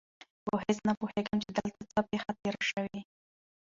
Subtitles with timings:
[0.45, 2.99] په هېڅ نه پوهېږم چې دلته څه پېښه تېره شوې.